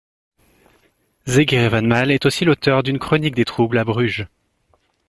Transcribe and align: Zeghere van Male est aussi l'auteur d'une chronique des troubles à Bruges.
Zeghere 1.27 1.69
van 1.69 1.85
Male 1.85 2.09
est 2.09 2.25
aussi 2.25 2.43
l'auteur 2.43 2.81
d'une 2.81 2.97
chronique 2.97 3.35
des 3.35 3.45
troubles 3.45 3.77
à 3.77 3.83
Bruges. 3.83 4.27